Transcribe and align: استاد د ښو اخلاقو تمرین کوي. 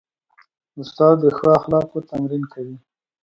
استاد 0.79 1.15
د 1.23 1.25
ښو 1.37 1.47
اخلاقو 1.59 1.97
تمرین 2.09 2.43
کوي. 2.53 2.75